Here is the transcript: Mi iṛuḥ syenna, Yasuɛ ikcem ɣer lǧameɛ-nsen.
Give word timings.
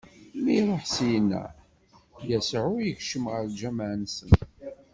Mi 0.43 0.51
iṛuḥ 0.57 0.83
syenna, 0.95 1.43
Yasuɛ 2.29 2.71
ikcem 2.91 3.25
ɣer 3.31 3.41
lǧameɛ-nsen. 3.51 4.31